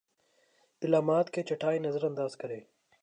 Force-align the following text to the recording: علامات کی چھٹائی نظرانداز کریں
علامات 0.81 1.29
کی 1.29 1.43
چھٹائی 1.43 1.79
نظرانداز 1.79 2.37
کریں 2.37 2.59